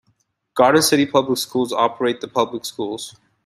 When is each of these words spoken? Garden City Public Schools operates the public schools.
Garden 0.55 0.81
City 0.81 1.05
Public 1.05 1.37
Schools 1.37 1.71
operates 1.71 2.21
the 2.21 2.27
public 2.27 2.65
schools. 2.65 3.15